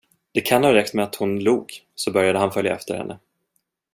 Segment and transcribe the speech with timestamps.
[0.31, 3.19] Det kan ha räckt med att hon log, så började han följa efter henne.